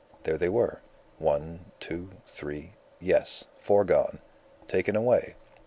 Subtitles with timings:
[0.23, 0.81] There they were.
[1.19, 2.71] One, two, three.
[2.99, 4.17] Yes, four gone.
[4.67, 5.35] Taken away.